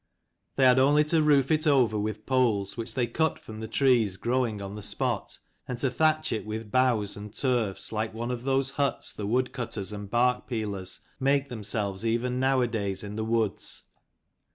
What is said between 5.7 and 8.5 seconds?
to thatch it with boughs and turfs like one of